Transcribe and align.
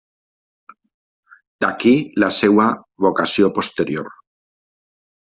D'aquí 1.65 1.91
la 2.23 2.29
seva 2.37 2.65
vocació 3.07 3.51
posterior. 3.59 4.09